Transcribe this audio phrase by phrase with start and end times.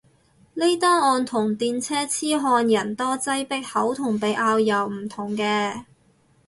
[0.55, 5.85] 呢單案同電車痴漢人多擠迫口同鼻拗又唔同嘅